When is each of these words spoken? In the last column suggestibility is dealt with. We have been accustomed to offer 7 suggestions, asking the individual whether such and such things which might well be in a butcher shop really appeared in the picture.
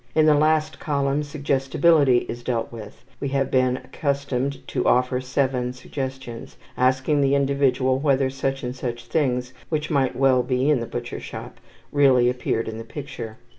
In 0.15 0.25
the 0.25 0.33
last 0.33 0.79
column 0.79 1.21
suggestibility 1.21 2.25
is 2.27 2.41
dealt 2.41 2.71
with. 2.71 3.05
We 3.19 3.27
have 3.37 3.51
been 3.51 3.77
accustomed 3.77 4.67
to 4.69 4.87
offer 4.87 5.21
7 5.21 5.73
suggestions, 5.73 6.57
asking 6.75 7.21
the 7.21 7.35
individual 7.35 7.99
whether 7.99 8.31
such 8.31 8.63
and 8.63 8.75
such 8.75 9.05
things 9.05 9.53
which 9.69 9.91
might 9.91 10.15
well 10.15 10.41
be 10.41 10.71
in 10.71 10.81
a 10.81 10.87
butcher 10.87 11.19
shop 11.19 11.57
really 11.91 12.31
appeared 12.31 12.67
in 12.67 12.79
the 12.79 12.83
picture. 12.83 13.37